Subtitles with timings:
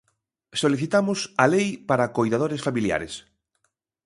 [0.61, 3.13] Solicitamos a lei para coidadores familiares.